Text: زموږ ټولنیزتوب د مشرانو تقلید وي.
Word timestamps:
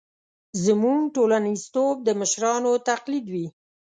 زموږ 0.65 1.01
ټولنیزتوب 1.15 1.95
د 2.03 2.09
مشرانو 2.21 2.71
تقلید 2.89 3.25
وي. 3.33 3.47